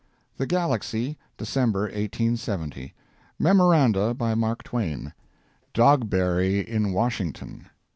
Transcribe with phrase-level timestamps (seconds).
[0.37, 2.95] THE GALAXY, December 1870
[3.37, 4.15] MEMORANDA.
[4.15, 5.13] BY MARK TWAIN.
[5.75, 7.67] DOGBERRY IN WASHINGTON.